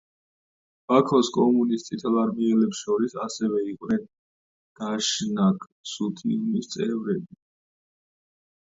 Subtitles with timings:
[0.91, 4.03] ბაქოს კომუნის წითელარმიელებს შორის ასევე იყვნენ
[4.81, 7.41] დაშნაკცუთიუნის წევრები.